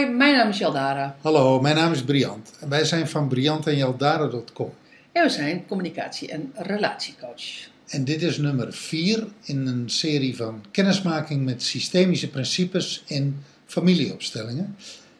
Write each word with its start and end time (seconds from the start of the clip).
Hoi, 0.00 0.12
mijn 0.12 0.34
naam 0.34 0.48
is 0.48 0.58
Jaldara. 0.58 1.16
Hallo, 1.20 1.60
mijn 1.60 1.76
naam 1.76 1.92
is 1.92 2.02
Briant 2.02 2.52
en 2.60 2.68
wij 2.68 2.84
zijn 2.84 3.08
van 3.08 3.28
briantenjaldara.com. 3.28 4.72
En 5.12 5.22
we 5.22 5.28
zijn 5.28 5.66
communicatie- 5.66 6.28
en 6.28 6.52
relatiecoach. 6.54 7.68
En 7.86 8.04
dit 8.04 8.22
is 8.22 8.38
nummer 8.38 8.72
4 8.72 9.26
in 9.42 9.66
een 9.66 9.90
serie 9.90 10.36
van 10.36 10.64
kennismaking 10.70 11.44
met 11.44 11.62
systemische 11.62 12.30
principes 12.30 13.02
in 13.06 13.42
familieopstellingen. 13.66 14.76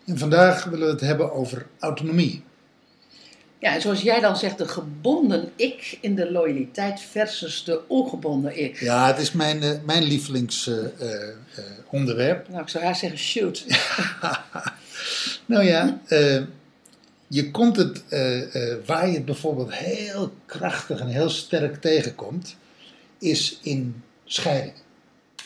En 0.06 0.19
vandaag 0.19 0.64
willen 0.64 0.87
we 0.87 0.92
het 0.92 1.01
hebben 1.01 1.33
over 1.33 1.66
autonomie. 1.78 2.42
Ja, 3.61 3.74
en 3.74 3.80
zoals 3.80 4.02
jij 4.02 4.20
dan 4.20 4.36
zegt, 4.36 4.58
de 4.58 4.68
gebonden 4.68 5.52
ik 5.56 5.98
in 6.01 6.14
de 6.14 6.32
loyaliteit 6.32 7.01
versus 7.01 7.64
de 7.64 7.88
ongebonden 7.88 8.59
ik. 8.59 8.80
Ja, 8.80 9.06
het 9.06 9.18
is 9.18 9.32
mijn, 9.32 9.62
eh, 9.62 9.70
mijn 9.84 10.02
lievelingsonderwerp. 10.02 12.48
Nou, 12.48 12.62
ik 12.62 12.68
zou 12.68 12.84
haar 12.84 12.96
zeggen, 12.96 13.18
shoot. 13.18 13.65
nou 15.46 15.65
ja, 15.65 16.01
eh, 16.06 16.42
je 17.32 17.51
komt 17.51 17.77
het, 17.77 18.02
eh, 18.09 18.73
eh, 18.73 18.78
waar 18.87 19.09
je 19.09 19.15
het 19.15 19.24
bijvoorbeeld 19.24 19.74
heel 19.74 20.34
krachtig 20.46 21.01
en 21.01 21.09
heel 21.09 21.29
sterk 21.29 21.80
tegenkomt, 21.80 22.56
is 23.18 23.59
in 23.62 24.02
scheidingen. 24.24 24.80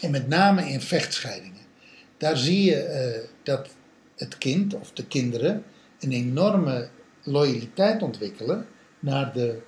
En 0.01 0.11
met 0.11 0.29
name 0.29 0.69
in 0.69 0.81
vechtscheidingen. 0.81 1.63
Daar 2.17 2.37
zie 2.37 2.65
je 2.65 2.77
eh, 2.77 3.21
dat 3.43 3.69
het 4.17 4.39
kind 4.39 4.75
of 4.75 4.93
de 4.93 5.07
kinderen 5.07 5.65
een 6.01 6.13
enorme 6.13 6.89
loyaliteit 7.25 8.03
ontwikkelen 8.03 8.67
naar 8.99 9.33
de 9.33 9.63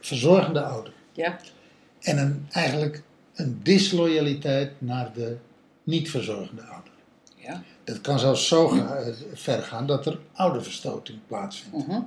verzorgende 0.00 0.62
ouder. 0.62 0.92
Ja, 1.12 1.38
En 2.00 2.18
een, 2.18 2.46
eigenlijk 2.50 3.02
een 3.34 3.60
disloyaliteit 3.62 4.72
naar 4.78 5.12
de 5.12 5.36
niet 5.82 6.10
verzorgende 6.10 6.62
ouder. 6.62 6.92
ja. 7.36 7.62
Dat 7.84 8.00
kan 8.00 8.18
zelfs 8.18 8.48
zo 8.48 8.68
ga- 8.68 8.96
eh, 8.96 9.14
ver 9.34 9.62
gaan 9.62 9.86
dat 9.86 10.06
er 10.06 10.18
ouderverstoting 10.32 11.18
plaatsvindt. 11.26 11.86
mhm. 11.86 12.00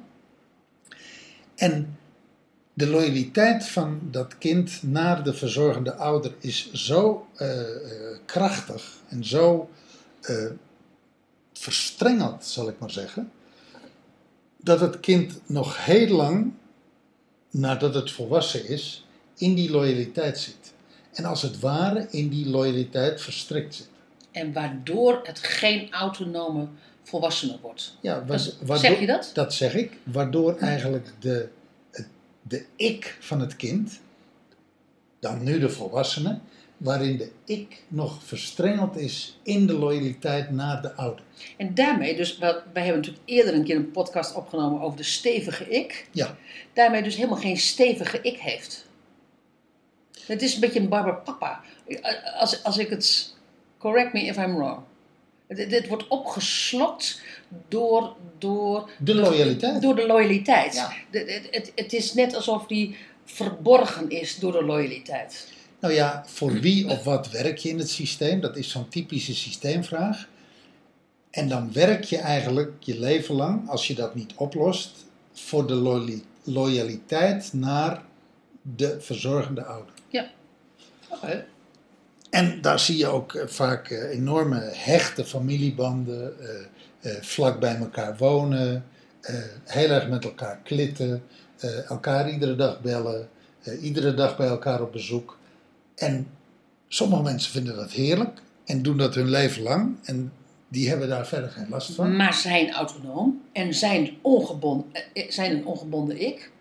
En 1.55 1.97
de 2.73 2.87
loyaliteit 2.87 3.67
van 3.67 3.99
dat 4.11 4.37
kind 4.37 4.83
naar 4.83 5.23
de 5.23 5.33
verzorgende 5.33 5.93
ouder 5.95 6.33
is 6.39 6.71
zo 6.71 7.27
eh, 7.35 7.59
eh, 7.61 8.17
krachtig 8.25 8.93
en 9.09 9.25
zo 9.25 9.69
eh, 10.21 10.45
verstrengeld, 11.53 12.45
zal 12.45 12.67
ik 12.69 12.79
maar 12.79 12.91
zeggen, 12.91 13.31
dat 14.67 14.79
het 14.79 14.99
kind 14.99 15.39
nog 15.45 15.85
heel 15.85 16.07
lang, 16.15 16.51
nadat 17.51 17.93
het 17.93 18.11
volwassen 18.11 18.67
is, 18.67 19.05
in 19.37 19.53
die 19.55 19.71
loyaliteit 19.71 20.39
zit. 20.39 20.73
En 21.13 21.25
als 21.25 21.41
het 21.41 21.59
ware 21.59 22.07
in 22.11 22.29
die 22.29 22.49
loyaliteit 22.49 23.21
verstrikt 23.21 23.75
zit. 23.75 23.89
En 24.31 24.53
waardoor 24.53 25.19
het 25.23 25.39
geen 25.39 25.91
autonome 25.91 26.67
volwassene 27.03 27.57
wordt. 27.61 27.97
Ja, 28.01 28.19
wa- 28.19 28.25
Dat- 28.25 28.57
waardoor- 28.57 28.77
zeg 28.77 28.99
je 28.99 29.05
dat? 29.05 29.31
Dat 29.33 29.53
zeg 29.53 29.75
ik. 29.75 29.97
Waardoor 30.03 30.57
eigenlijk 30.57 31.07
de, 31.19 31.49
de 32.41 32.65
ik 32.75 33.17
van 33.19 33.39
het 33.39 33.55
kind, 33.55 33.99
dan 35.19 35.43
nu 35.43 35.59
de 35.59 35.69
volwassene, 35.69 36.39
waarin 36.77 37.17
de 37.17 37.31
ik 37.45 37.83
nog 37.87 38.23
verstrengeld 38.23 38.97
is 38.97 39.39
in 39.43 39.67
de 39.67 39.73
loyaliteit 39.73 40.51
naar 40.51 40.81
de 40.81 40.93
ouder. 40.93 41.23
En 41.57 41.73
daarmee, 41.73 42.15
dus, 42.15 42.37
wij 42.37 42.63
hebben 42.73 42.95
natuurlijk 42.95 43.23
eerder 43.25 43.53
een 43.53 43.63
keer 43.63 43.75
een 43.75 43.91
podcast 43.91 44.35
opgenomen 44.35 44.81
over 44.81 44.97
de 44.97 45.03
stevige 45.03 45.69
ik. 45.69 46.07
Ja, 46.11 46.37
Daarmee 46.73 47.03
dus 47.03 47.15
helemaal 47.15 47.37
geen 47.37 47.57
stevige 47.57 48.21
ik 48.21 48.37
heeft. 48.37 48.85
Het 50.25 50.41
is 50.41 50.53
een 50.53 50.59
beetje 50.59 50.79
een 50.79 50.89
barber 50.89 51.15
papa. 51.15 51.61
Als, 52.37 52.63
als 52.63 52.77
ik 52.77 52.89
het. 52.89 53.35
Correct 53.77 54.13
me 54.13 54.19
if 54.19 54.37
I'm 54.37 54.55
wrong. 54.55 54.79
Dit, 55.47 55.87
wordt 55.87 56.07
opgeslokt 56.07 57.21
door, 57.67 58.15
door, 58.37 58.89
de 58.97 59.15
loyaliteit. 59.15 59.81
door 59.81 59.95
de 59.95 60.05
loyaliteit. 60.05 60.73
Ja. 60.73 60.93
Het, 61.11 61.47
het, 61.51 61.71
het 61.75 61.93
is 61.93 62.13
net 62.13 62.35
alsof 62.35 62.67
die 62.67 62.97
verborgen 63.25 64.09
is 64.09 64.39
door 64.39 64.51
de 64.51 64.63
loyaliteit. 64.63 65.47
Nou 65.79 65.93
ja, 65.93 66.23
voor 66.27 66.51
wie 66.51 66.89
of 66.89 67.03
wat 67.03 67.29
werk 67.31 67.57
je 67.57 67.69
in 67.69 67.79
het 67.79 67.89
systeem? 67.89 68.39
Dat 68.39 68.57
is 68.57 68.69
zo'n 68.69 68.89
typische 68.89 69.35
systeemvraag. 69.35 70.27
En 71.31 71.49
dan 71.49 71.73
werk 71.73 72.03
je 72.03 72.17
eigenlijk 72.17 72.71
je 72.79 72.99
leven 72.99 73.35
lang, 73.35 73.69
als 73.69 73.87
je 73.87 73.95
dat 73.95 74.15
niet 74.15 74.33
oplost, 74.35 75.05
voor 75.33 75.67
de 75.67 75.73
loyali- 75.73 76.25
loyaliteit 76.43 77.53
naar 77.53 78.01
de 78.61 78.97
verzorgende 78.99 79.63
ouder. 79.63 79.93
Ja. 80.07 80.27
Oké. 81.09 81.45
En 82.29 82.61
daar 82.61 82.79
zie 82.79 82.97
je 82.97 83.07
ook 83.07 83.33
eh, 83.33 83.47
vaak 83.47 83.89
eh, 83.89 84.09
enorme 84.09 84.71
hechte 84.73 85.25
familiebanden, 85.25 86.39
eh, 86.39 87.11
eh, 87.11 87.21
vlak 87.23 87.59
bij 87.59 87.75
elkaar 87.75 88.17
wonen, 88.17 88.85
eh, 89.21 89.35
heel 89.65 89.89
erg 89.89 90.07
met 90.07 90.23
elkaar 90.23 90.59
klitten, 90.63 91.23
eh, 91.57 91.89
elkaar 91.89 92.29
iedere 92.31 92.55
dag 92.55 92.81
bellen, 92.81 93.29
eh, 93.63 93.83
iedere 93.83 94.13
dag 94.13 94.37
bij 94.37 94.47
elkaar 94.47 94.81
op 94.81 94.91
bezoek. 94.91 95.37
En 95.97 96.27
sommige 96.87 97.21
mensen 97.23 97.51
vinden 97.51 97.75
dat 97.75 97.91
heerlijk 97.91 98.41
en 98.65 98.81
doen 98.81 98.97
dat 98.97 99.15
hun 99.15 99.29
leven 99.29 99.63
lang 99.63 99.95
en 100.03 100.31
die 100.67 100.89
hebben 100.89 101.09
daar 101.09 101.27
verder 101.27 101.49
geen 101.49 101.69
last 101.69 101.91
van. 101.91 102.15
Maar 102.15 102.33
zijn 102.33 102.71
autonoom 102.71 103.41
en 103.51 103.73
zijn, 103.73 104.17
ongebonden, 104.21 104.85
eh, 105.13 105.31
zijn 105.31 105.51
een 105.51 105.65
ongebonden 105.65 106.21
ik? 106.21 106.51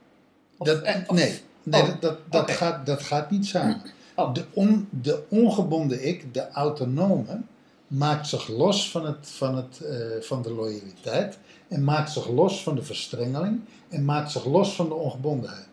Of, 0.57 0.67
Dat, 0.67 0.83
eh, 0.83 0.95
of- 1.07 1.17
nee, 1.17 1.41
nee 1.63 1.83
oh, 1.83 1.89
dat, 2.01 2.19
dat, 2.31 2.51
gaat, 2.51 2.87
dat 2.87 3.03
gaat 3.03 3.31
niet 3.31 3.47
samen. 3.47 3.83
Oh. 4.15 4.35
De, 4.35 4.45
on, 4.53 4.89
de 4.91 5.23
ongebonden 5.29 6.07
ik, 6.07 6.35
de 6.35 6.51
autonome, 6.51 7.41
maakt 7.87 8.27
zich 8.27 8.49
los 8.49 8.91
van, 8.91 9.07
het, 9.07 9.29
van, 9.31 9.57
het, 9.57 9.81
eh, 9.81 9.97
van 10.21 10.43
de 10.43 10.51
loyaliteit 10.51 11.39
en 11.69 11.85
maakt 11.85 12.13
zich 12.13 12.29
los 12.29 12.63
van 12.63 12.75
de 12.75 12.83
verstrengeling 12.83 13.61
en 13.89 14.05
maakt 14.05 14.31
zich 14.31 14.45
los 14.45 14.75
van 14.75 14.89
de 14.89 14.95
ongebondenheid. 14.95 15.67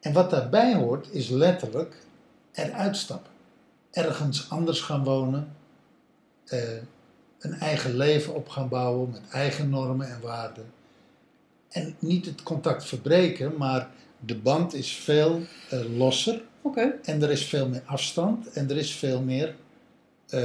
En 0.00 0.12
wat 0.12 0.30
daarbij 0.30 0.74
hoort 0.74 1.06
is 1.10 1.28
letterlijk 1.28 1.94
eruit 2.56 2.96
stappen. 2.96 3.30
Ergens 3.90 4.50
anders 4.50 4.80
gaan 4.80 5.04
wonen, 5.04 5.56
eh, 6.44 6.60
een 7.38 7.52
eigen 7.54 7.96
leven 7.96 8.34
op 8.34 8.48
gaan 8.48 8.68
bouwen 8.68 9.10
met 9.10 9.22
eigen 9.30 9.68
normen 9.70 10.08
en 10.10 10.20
waarden. 10.20 10.64
En 11.68 11.96
niet 11.98 12.26
het 12.26 12.42
contact 12.42 12.84
verbreken, 12.84 13.56
maar 13.56 13.88
de 14.20 14.36
band 14.36 14.74
is 14.74 14.92
veel 14.92 15.40
eh, 15.70 15.96
losser 15.96 16.42
en 17.04 17.22
er 17.22 17.30
is 17.30 17.44
veel 17.44 17.68
meer 17.68 17.82
afstand 17.84 18.46
en 18.52 18.70
er 18.70 18.76
is 18.76 18.94
veel 18.94 19.20
meer, 19.22 19.54
eh, 20.28 20.40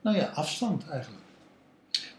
nou 0.00 0.16
ja, 0.16 0.26
afstand 0.34 0.88
eigenlijk. 0.88 1.22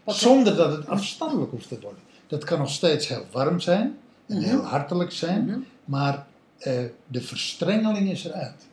Wat- 0.04 0.16
Zonder 0.16 0.56
dat 0.56 0.78
het 0.78 0.88
afstandelijk 0.88 1.52
hoeft 1.52 1.68
te 1.68 1.80
worden. 1.80 2.02
Dat 2.28 2.44
kan 2.44 2.60
nog 2.60 2.70
steeds 2.70 3.08
heel 3.08 3.26
warm 3.32 3.60
zijn 3.60 3.98
en 4.28 4.38
Mhm. 4.38 4.46
heel 4.46 4.62
hartelijk 4.64 5.12
zijn, 5.12 5.46
Mhm. 5.46 5.60
maar 5.86 6.26
eh, 6.58 6.84
de 7.08 7.22
verstrengeling 7.22 8.12
is 8.12 8.26
eruit. 8.26 8.66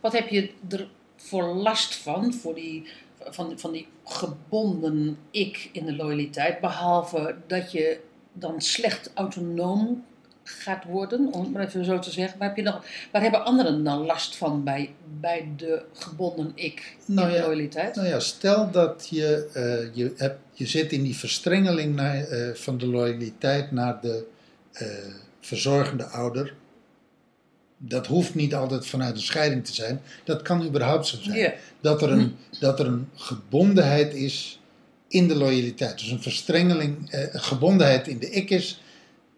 Wat 0.00 0.12
heb 0.12 0.28
je 0.28 0.50
er 0.68 0.88
voor 1.16 1.44
last 1.44 1.94
van, 1.94 2.34
voor 2.34 2.54
die, 2.54 2.86
van, 3.18 3.58
van 3.58 3.72
die 3.72 3.86
gebonden 4.04 5.18
ik 5.30 5.68
in 5.72 5.84
de 5.84 5.96
loyaliteit, 5.96 6.60
behalve 6.60 7.36
dat 7.46 7.72
je 7.72 8.00
dan 8.32 8.60
slecht 8.60 9.10
autonoom 9.14 10.04
gaat 10.48 10.84
worden, 10.84 11.32
om 11.32 11.42
het 11.42 11.52
maar 11.52 11.66
even 11.66 11.84
zo 11.84 11.98
te 11.98 12.10
zeggen. 12.10 12.38
Waar, 12.38 12.48
heb 12.48 12.56
je 12.56 12.62
nog, 12.62 12.84
waar 13.12 13.22
hebben 13.22 13.44
anderen 13.44 13.84
dan 13.84 14.06
last 14.06 14.36
van 14.36 14.64
bij, 14.64 14.94
bij 15.20 15.48
de 15.56 15.82
gebonden 15.92 16.52
ik 16.54 16.96
Nou 17.06 17.26
in 17.26 17.32
de 17.32 17.38
ja, 17.38 17.44
loyaliteit? 17.44 17.94
Nou 17.94 18.08
ja, 18.08 18.20
stel 18.20 18.70
dat 18.70 19.06
je, 19.10 19.48
eh, 19.52 19.96
je, 19.96 20.12
hebt, 20.16 20.38
je 20.52 20.66
zit 20.66 20.92
in 20.92 21.02
die 21.02 21.16
verstrengeling 21.16 21.94
naar, 21.94 22.24
eh, 22.24 22.54
van 22.54 22.78
de 22.78 22.86
loyaliteit 22.86 23.70
naar 23.70 24.00
de 24.00 24.26
eh, 24.72 24.86
verzorgende 25.40 26.04
ouder. 26.04 26.54
Dat 27.78 28.06
hoeft 28.06 28.34
niet 28.34 28.54
altijd 28.54 28.86
vanuit 28.86 29.14
een 29.14 29.22
scheiding 29.22 29.64
te 29.66 29.74
zijn. 29.74 30.00
Dat 30.24 30.42
kan 30.42 30.66
überhaupt 30.66 31.06
zo 31.06 31.16
zijn. 31.20 31.52
Dat, 31.80 32.02
er 32.02 32.10
een, 32.10 32.36
dat 32.60 32.80
er 32.80 32.86
een 32.86 33.08
gebondenheid 33.14 34.14
is 34.14 34.60
in 35.08 35.28
de 35.28 35.34
loyaliteit. 35.34 35.98
Dus 35.98 36.10
een 36.10 36.22
verstrengeling, 36.22 37.10
eh, 37.10 37.26
gebondenheid 37.32 38.08
in 38.08 38.18
de 38.18 38.30
ik 38.30 38.50
is 38.50 38.82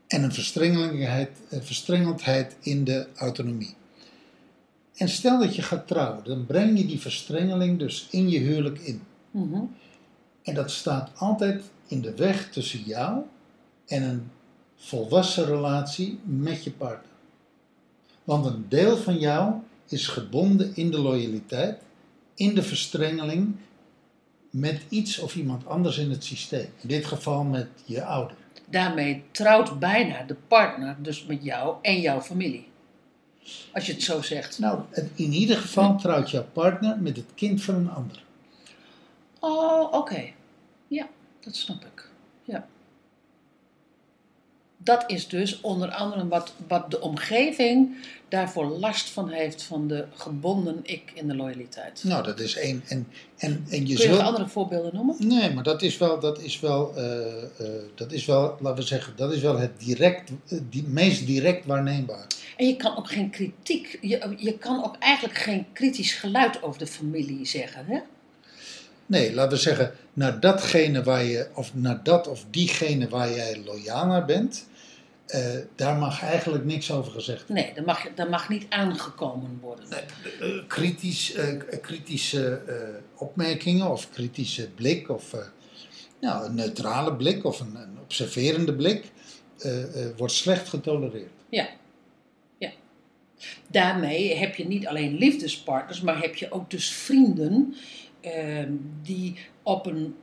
en 0.06 0.22
een 0.22 0.32
verstrengeldheid, 0.32 1.30
eh, 1.48 1.58
verstrengeldheid 1.62 2.56
in 2.60 2.84
de 2.84 3.06
autonomie. 3.14 3.74
En 4.94 5.08
stel 5.08 5.38
dat 5.38 5.56
je 5.56 5.62
gaat 5.62 5.86
trouwen, 5.86 6.24
dan 6.24 6.46
breng 6.46 6.78
je 6.78 6.86
die 6.86 7.00
verstrengeling 7.00 7.78
dus 7.78 8.08
in 8.10 8.30
je 8.30 8.38
huwelijk 8.38 8.78
in. 8.78 9.02
Mhm. 9.30 9.60
En 10.42 10.54
dat 10.54 10.70
staat 10.70 11.10
altijd 11.14 11.62
in 11.86 12.00
de 12.00 12.14
weg 12.14 12.50
tussen 12.50 12.82
jou 12.82 13.22
en 13.86 14.02
een 14.02 14.30
volwassen 14.76 15.44
relatie 15.44 16.18
met 16.24 16.64
je 16.64 16.70
partner. 16.70 17.09
Want 18.30 18.46
een 18.46 18.66
deel 18.68 18.96
van 18.96 19.18
jou 19.18 19.54
is 19.88 20.06
gebonden 20.06 20.76
in 20.76 20.90
de 20.90 20.98
loyaliteit, 20.98 21.82
in 22.34 22.54
de 22.54 22.62
verstrengeling 22.62 23.56
met 24.50 24.82
iets 24.88 25.18
of 25.18 25.36
iemand 25.36 25.66
anders 25.66 25.98
in 25.98 26.10
het 26.10 26.24
systeem. 26.24 26.68
In 26.80 26.88
dit 26.88 27.06
geval 27.06 27.44
met 27.44 27.68
je 27.84 28.04
ouder. 28.04 28.36
Daarmee 28.68 29.24
trouwt 29.30 29.78
bijna 29.78 30.22
de 30.22 30.36
partner 30.48 30.96
dus 30.98 31.24
met 31.24 31.44
jou 31.44 31.76
en 31.82 32.00
jouw 32.00 32.20
familie. 32.20 32.68
Als 33.72 33.86
je 33.86 33.92
het 33.92 34.02
zo 34.02 34.22
zegt. 34.22 34.58
Nou, 34.58 34.80
in 35.14 35.32
ieder 35.32 35.56
geval 35.56 35.98
trouwt 35.98 36.30
jouw 36.30 36.46
partner 36.52 36.98
met 36.98 37.16
het 37.16 37.34
kind 37.34 37.62
van 37.62 37.74
een 37.74 37.90
ander. 37.90 38.22
Oh, 39.38 39.92
oké. 39.92 40.32
Dat 41.40 41.56
snap 41.56 41.84
ik. 41.84 42.08
Ja. 42.44 42.66
Dat 44.90 45.04
is 45.06 45.28
dus 45.28 45.60
onder 45.60 45.90
andere 45.90 46.28
wat, 46.28 46.52
wat 46.66 46.90
de 46.90 47.00
omgeving 47.00 47.96
daarvoor 48.28 48.64
last 48.64 49.10
van 49.10 49.28
heeft 49.28 49.62
van 49.62 49.88
de 49.88 50.04
gebonden 50.14 50.80
ik 50.82 51.02
in 51.14 51.28
de 51.28 51.36
loyaliteit. 51.36 52.04
Nou, 52.04 52.22
dat 52.22 52.40
is 52.40 52.56
één. 52.56 52.82
En, 52.88 53.08
en, 53.36 53.64
en 53.68 53.86
je 53.86 53.94
Kun 53.94 54.04
je 54.04 54.12
zult... 54.12 54.20
andere 54.20 54.48
voorbeelden 54.48 54.94
noemen? 54.94 55.16
Nee, 55.18 55.54
maar 55.54 55.64
dat 55.64 55.82
is 55.82 55.98
wel, 55.98 56.20
dat 56.20 56.40
is 56.40 56.60
wel, 56.60 56.96
eh, 56.96 57.42
eh, 57.42 57.66
dat 57.94 58.12
is 58.12 58.24
wel, 58.24 58.56
laten 58.60 58.82
we 58.82 58.88
zeggen, 58.88 59.12
dat 59.16 59.32
is 59.32 59.40
wel 59.40 59.58
het 59.58 59.80
direct, 59.80 60.30
eh, 60.48 60.58
die, 60.70 60.84
meest 60.86 61.26
direct 61.26 61.66
waarneembaar. 61.66 62.26
En 62.56 62.66
je 62.66 62.76
kan 62.76 62.96
ook 62.96 63.10
geen 63.10 63.30
kritiek, 63.30 63.98
je, 64.00 64.34
je 64.36 64.58
kan 64.58 64.84
ook 64.84 64.96
eigenlijk 64.98 65.38
geen 65.38 65.66
kritisch 65.72 66.12
geluid 66.12 66.62
over 66.62 66.78
de 66.78 66.86
familie 66.86 67.46
zeggen. 67.46 67.84
Hè? 67.86 67.98
Nee, 69.06 69.34
laten 69.34 69.52
we 69.56 69.62
zeggen, 69.62 69.92
naar 70.12 70.40
datgene 70.40 71.02
waar 71.02 71.24
je, 71.24 71.48
of 71.54 71.74
naar 71.74 72.02
dat 72.02 72.28
of 72.28 72.44
diegene 72.50 73.08
waar 73.08 73.34
jij 73.34 73.60
loyaal 73.64 74.06
naar 74.06 74.24
bent, 74.24 74.68
eh, 75.30 75.42
daar 75.74 75.96
mag 75.96 76.22
eigenlijk 76.22 76.64
niks 76.64 76.90
over 76.90 77.12
gezegd 77.12 77.48
worden. 77.48 77.64
Nee, 77.64 77.74
dat 77.74 77.84
mag, 77.84 78.14
dat 78.14 78.30
mag 78.30 78.48
niet 78.48 78.66
aangekomen 78.68 79.58
worden. 79.60 79.86
Eh, 79.90 80.48
kritisch, 80.66 81.32
eh, 81.32 81.80
kritische 81.80 82.62
eh, 82.66 82.74
opmerkingen 83.20 83.90
of 83.90 84.10
kritische 84.10 84.70
blik 84.70 85.08
of 85.08 85.32
eh, 85.32 85.40
nou, 86.20 86.46
een 86.46 86.54
neutrale 86.54 87.14
blik 87.14 87.44
of 87.44 87.60
een, 87.60 87.74
een 87.74 87.98
observerende 88.02 88.74
blik 88.74 89.10
eh, 89.58 90.04
eh, 90.04 90.16
wordt 90.16 90.32
slecht 90.32 90.68
getolereerd. 90.68 91.30
Daarmee 93.66 94.36
heb 94.36 94.54
je 94.54 94.66
niet 94.66 94.86
alleen 94.86 95.14
liefdespartners, 95.14 96.00
maar 96.00 96.20
heb 96.20 96.34
je 96.34 96.52
ook 96.52 96.70
dus 96.70 96.90
vrienden 96.90 97.74
ehm, 98.20 98.72
die, 99.02 99.38
op 99.62 99.86
een, 99.86 100.16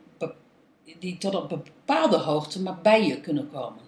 die 0.99 1.17
tot 1.17 1.35
op 1.35 1.51
een 1.51 1.63
bepaalde 1.63 2.17
hoogte 2.17 2.61
maar 2.61 2.81
bij 2.81 3.05
je 3.07 3.19
kunnen 3.19 3.49
komen. 3.49 3.86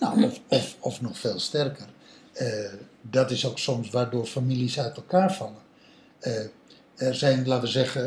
Nou, 0.00 0.24
of, 0.24 0.40
of, 0.48 0.76
of 0.80 1.00
nog 1.00 1.18
veel 1.18 1.38
sterker. 1.38 1.86
eh, 2.32 2.72
dat 3.00 3.30
is 3.30 3.46
ook 3.46 3.58
soms 3.58 3.90
waardoor 3.90 4.26
families 4.26 4.80
uit 4.80 4.96
elkaar 4.96 5.34
vallen. 5.34 5.62
Eh, 6.20 6.44
er 6.96 7.14
zijn, 7.14 7.46
laten 7.46 7.64
we 7.64 7.70
zeggen, 7.70 8.02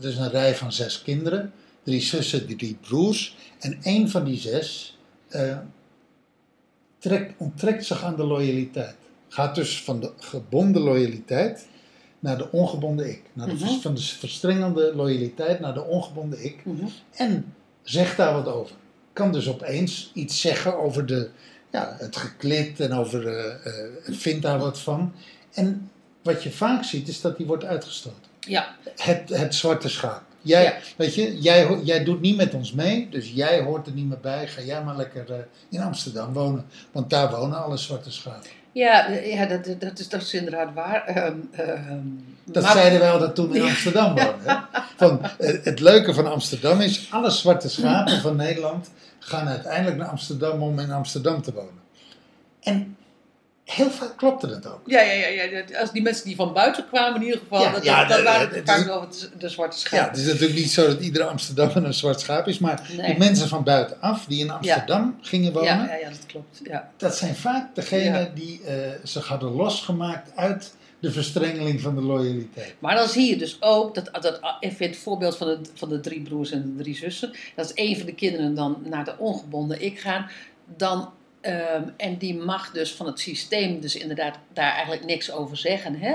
er 0.00 0.08
is 0.08 0.16
een 0.16 0.30
rij 0.30 0.54
van 0.56 0.72
zes 0.72 1.02
kinderen. 1.02 1.52
Drie 1.82 2.00
zussen, 2.00 2.56
drie 2.56 2.78
broers. 2.80 3.36
En 3.58 3.78
één 3.82 4.08
van 4.10 4.24
die 4.24 4.38
zes 4.40 4.98
eh, 5.28 5.58
trekt, 6.98 7.34
onttrekt 7.38 7.84
zich 7.84 8.04
aan 8.04 8.16
de 8.16 8.24
loyaliteit. 8.24 8.94
Gaat 9.28 9.54
dus 9.54 9.82
van 9.82 10.00
de 10.00 10.12
gebonden 10.18 10.82
loyaliteit 10.82 11.66
naar 12.18 12.38
de 12.38 12.50
ongebonden 12.52 13.10
ik. 13.10 13.22
Naar 13.32 13.46
de, 13.48 13.54
Mhm. 13.54 13.80
Van 13.80 13.94
de 13.94 14.00
verstrengelde 14.02 14.92
loyaliteit 14.94 15.60
naar 15.60 15.74
de 15.74 15.82
ongebonden 15.84 16.44
ik. 16.44 16.64
Mhm. 16.64 16.84
En 17.10 17.54
zegt 17.82 18.16
daar 18.16 18.32
wat 18.34 18.46
over. 18.54 18.76
Kan 19.12 19.32
dus 19.32 19.48
opeens 19.48 20.10
iets 20.14 20.40
zeggen 20.40 20.78
over 20.78 21.06
de, 21.06 21.28
ja, 21.70 21.96
het 21.98 22.16
geklit 22.16 22.80
en 22.80 22.92
over, 22.92 23.26
eh, 23.26 23.66
eh, 23.66 23.90
vindt 24.04 24.42
daar 24.42 24.58
wat 24.58 24.78
van. 24.78 25.12
En 25.52 25.90
wat 26.22 26.42
je 26.42 26.50
vaak 26.52 26.84
ziet 26.84 27.08
is 27.08 27.20
dat 27.20 27.36
die 27.36 27.46
wordt 27.46 27.64
uitgestoten. 27.64 28.30
Ja, 28.40 28.76
Het, 28.96 29.28
het 29.28 29.54
zwarte 29.54 29.88
schaap. 29.88 30.22
Jij, 30.40 30.62
Ja. 30.62 30.74
weet 30.96 31.14
je, 31.14 31.40
jij, 31.40 31.78
jij 31.82 32.04
doet 32.04 32.20
niet 32.20 32.36
met 32.36 32.54
ons 32.54 32.72
mee, 32.72 33.08
dus 33.10 33.30
jij 33.34 33.60
hoort 33.62 33.86
er 33.86 33.92
niet 33.92 34.08
meer 34.08 34.20
bij. 34.20 34.48
Ga 34.48 34.60
jij 34.62 34.84
maar 34.84 34.96
lekker 34.96 35.32
eh, 35.32 35.38
in 35.68 35.80
Amsterdam 35.80 36.32
wonen, 36.32 36.66
want 36.92 37.10
daar 37.10 37.30
wonen 37.30 37.62
alle 37.64 37.76
zwarte 37.76 38.10
schapen. 38.10 38.50
Ja, 38.72 39.08
ja 39.08 39.46
dat, 39.46 39.80
dat, 39.80 39.98
is, 39.98 40.08
dat 40.08 40.22
is 40.22 40.34
inderdaad 40.34 40.74
waar. 40.74 41.04
Ehm, 41.06 41.36
ehm, 41.52 41.98
Dat 42.44 42.62
maar- 42.62 42.72
zeiden 42.72 42.98
wij 43.00 43.10
al 43.10 43.18
dat 43.18 43.34
toen 43.34 43.48
we 43.48 43.56
in 43.56 43.62
Ja. 43.62 43.68
Amsterdam 43.68 44.06
woonden. 44.14 44.34
hè. 44.44 44.54
Van, 44.96 45.20
eh, 45.38 45.58
het 45.64 45.80
leuke 45.80 46.14
van 46.14 46.26
Amsterdam 46.32 46.80
is, 46.80 47.08
alle 47.10 47.30
zwarte 47.30 47.68
schapen 47.68 48.20
van 48.20 48.36
Nederland 48.36 48.90
gaan 49.18 49.48
uiteindelijk 49.48 49.96
naar 49.96 50.08
Amsterdam 50.08 50.62
om 50.62 50.78
in 50.78 50.90
Amsterdam 50.90 51.42
te 51.42 51.52
wonen. 51.52 51.80
En 52.60 52.96
heel 53.64 53.90
vaak 53.90 54.16
klopte 54.16 54.46
dat 54.46 54.66
ook. 54.66 54.80
Ja, 54.86 55.00
ja, 55.00 55.12
ja, 55.12 55.26
ja, 55.28 55.42
ja, 55.42 55.78
als 55.80 55.92
die 55.92 56.02
mensen 56.02 56.24
die 56.26 56.36
van 56.36 56.52
buiten 56.52 56.86
kwamen 56.88 57.20
in 57.20 57.26
ieder 57.26 57.40
geval, 57.40 57.60
Ja, 57.62 57.72
dat, 57.72 57.84
ja, 57.84 58.04
dat, 58.04 58.22
waren 58.22 58.40
het 58.48 58.54
het- 59.20 59.40
de 59.40 59.48
zwarte 59.48 59.76
Ja, 59.76 59.80
schapen. 59.82 60.08
het 60.08 60.18
is 60.18 60.26
natuurlijk 60.26 60.58
niet 60.58 60.70
zo 60.70 60.86
dat 60.86 61.00
iedere 61.00 61.24
Amsterdammer 61.24 61.84
een 61.84 61.94
zwart 61.94 62.20
schaap 62.20 62.48
is, 62.48 62.58
maar 62.58 62.90
Nee. 62.96 63.06
die 63.06 63.18
mensen 63.18 63.48
van 63.48 63.64
buitenaf 63.64 64.24
die 64.24 64.40
in 64.40 64.50
Amsterdam 64.50 65.18
gingen 65.20 65.52
wonen, 65.52 65.68
ja, 65.68 65.84
ja, 65.84 65.94
ja, 65.94 66.08
dat 66.08 66.26
klopt. 66.26 66.60
Ja. 66.64 66.90
dat 66.96 67.16
zijn 67.16 67.34
vaak 67.36 67.74
degenen 67.74 68.20
Ja. 68.20 68.30
die 68.34 68.60
eh, 68.66 68.74
zich 69.02 69.26
hadden 69.28 69.50
losgemaakt 69.52 70.36
uit 70.36 70.74
de 71.00 71.12
verstrengeling 71.12 71.80
van 71.80 71.94
de 71.94 72.00
loyaliteit. 72.02 72.74
Maar 72.78 72.94
dan 72.96 73.08
zie 73.08 73.28
je 73.30 73.36
dus 73.36 73.56
ook, 73.60 73.94
dat, 73.94 74.08
dat, 74.22 74.40
even 74.60 74.86
het 74.86 74.96
voorbeeld 74.96 75.36
van 75.36 75.46
de, 75.46 75.58
van 75.74 75.88
de 75.88 76.00
drie 76.00 76.22
broers 76.22 76.50
en 76.50 76.62
de 76.76 76.82
drie 76.82 76.96
zussen, 76.96 77.32
dat 77.56 77.64
is 77.64 77.84
een 77.88 77.96
van 77.96 78.06
de 78.06 78.14
kinderen 78.14 78.54
dan 78.54 78.82
naar 78.84 79.04
de 79.04 79.14
ongebonden 79.18 79.82
ik 79.82 80.00
gaan, 80.00 80.30
dan, 80.76 81.10
ehm, 81.42 81.88
en 81.96 82.16
die 82.16 82.34
mag 82.34 82.70
dus 82.70 82.92
van 82.92 83.06
het 83.06 83.20
systeem 83.20 83.80
dus 83.80 83.96
inderdaad 83.96 84.38
daar 84.52 84.72
eigenlijk 84.72 85.04
niks 85.04 85.30
over 85.30 85.56
zeggen, 85.56 85.98
hè? 85.98 86.14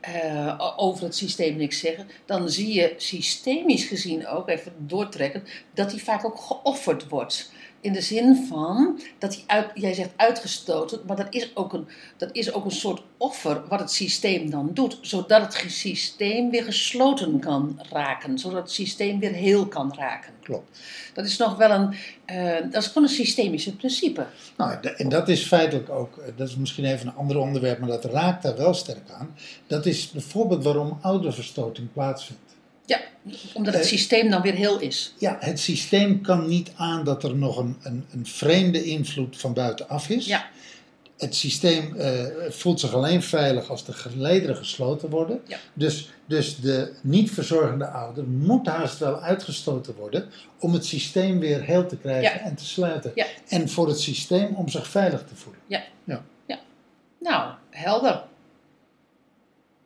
Eh, 0.00 0.74
over 0.76 1.04
het 1.04 1.16
systeem 1.16 1.56
niks 1.56 1.78
zeggen, 1.78 2.08
dan 2.26 2.48
zie 2.48 2.74
je 2.74 2.94
systemisch 2.96 3.84
gezien 3.84 4.26
ook, 4.26 4.48
even 4.48 4.72
doortrekken, 4.78 5.44
dat 5.74 5.90
die 5.90 6.02
vaak 6.02 6.24
ook 6.24 6.40
geofferd 6.40 7.08
wordt. 7.08 7.50
In 7.80 7.92
de 7.92 8.00
zin 8.00 8.46
van 8.48 9.00
dat 9.18 9.34
hij 9.34 9.44
uit, 9.46 9.70
jij 9.74 9.94
zegt 9.94 10.10
uitgestoten, 10.16 11.00
maar 11.06 11.16
dat 11.16 11.26
is, 11.30 11.56
ook 11.56 11.72
een, 11.72 11.88
dat 12.16 12.28
is 12.32 12.52
ook 12.52 12.64
een 12.64 12.70
soort 12.70 13.02
offer 13.16 13.62
wat 13.68 13.80
het 13.80 13.90
systeem 13.90 14.50
dan 14.50 14.70
doet, 14.74 14.98
zodat 15.00 15.54
het 15.54 15.72
systeem 15.72 16.50
weer 16.50 16.64
gesloten 16.64 17.38
kan 17.38 17.80
raken, 17.90 18.38
zodat 18.38 18.62
het 18.62 18.70
systeem 18.70 19.18
weer 19.18 19.32
heel 19.32 19.66
kan 19.66 19.94
raken. 19.96 20.32
Klopt. 20.42 20.80
Dat 21.14 21.24
is 21.24 21.36
nog 21.36 21.56
wel 21.56 21.70
een, 21.70 21.94
eh, 22.24 22.70
dat 22.70 22.82
is 22.82 22.86
gewoon 22.86 23.02
een 23.02 23.14
systemische 23.14 23.76
principe. 23.76 24.26
Nou, 24.56 24.80
en 24.96 25.08
dat 25.08 25.28
is 25.28 25.46
feitelijk 25.46 25.90
ook, 25.90 26.16
eh, 26.16 26.24
dat 26.36 26.48
is 26.48 26.56
misschien 26.56 26.84
even 26.84 27.06
een 27.06 27.14
ander 27.14 27.38
onderwerp, 27.38 27.78
maar 27.78 27.88
dat 27.88 28.04
raakt 28.04 28.42
daar 28.42 28.56
wel 28.56 28.74
sterk 28.74 29.10
aan. 29.10 29.34
Dat 29.66 29.86
is 29.86 30.10
bijvoorbeeld 30.10 30.64
waarom 30.64 30.98
ouderverstoting 31.00 31.92
plaatsvindt. 31.92 32.47
Ja, 32.88 33.00
omdat 33.54 33.74
het 33.74 33.82
Eh, 33.82 33.88
systeem 33.88 34.30
dan 34.30 34.42
weer 34.42 34.54
heel 34.54 34.80
is. 34.80 35.14
Ja, 35.18 35.36
het 35.40 35.60
systeem 35.60 36.20
kan 36.20 36.46
niet 36.46 36.70
aan 36.76 37.04
dat 37.04 37.22
er 37.24 37.36
nog 37.36 37.56
een, 37.56 37.76
een, 37.82 38.04
een 38.12 38.26
vreemde 38.26 38.84
invloed 38.84 39.36
van 39.38 39.52
buitenaf 39.52 40.08
is. 40.08 40.26
Ja. 40.26 40.46
Het 41.16 41.34
systeem 41.34 41.96
eh, 41.96 42.24
voelt 42.48 42.80
zich 42.80 42.94
alleen 42.94 43.22
veilig 43.22 43.70
als 43.70 43.84
de 43.84 43.92
gelederen 43.92 44.56
gesloten 44.56 45.10
worden. 45.10 45.40
Ja. 45.46 45.58
Dus, 45.72 46.10
dus 46.26 46.56
de 46.60 46.92
niet 47.02 47.30
verzorgende 47.30 47.86
ouder 47.86 48.24
moet 48.24 48.66
haast 48.66 48.98
wel 48.98 49.20
uitgestoten 49.20 49.94
worden 49.94 50.28
om 50.58 50.72
het 50.72 50.86
systeem 50.86 51.38
weer 51.38 51.62
heel 51.62 51.86
te 51.86 51.96
krijgen 51.96 52.22
Ja. 52.38 52.40
en 52.40 52.54
te 52.54 52.64
sluiten. 52.64 53.12
Ja. 53.14 53.26
En 53.48 53.68
voor 53.68 53.88
het 53.88 54.00
systeem 54.00 54.54
om 54.54 54.68
zich 54.68 54.86
veilig 54.86 55.20
te 55.28 55.34
voelen. 55.34 55.60
Nou, 57.20 57.52
helder. 57.70 58.22